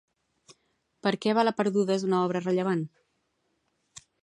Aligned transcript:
Per 1.07 1.11
què 1.25 1.35
Bala 1.41 1.53
perduda 1.59 1.95
és 1.99 2.07
una 2.09 2.23
obra 2.29 2.43
rellevant? 2.47 2.85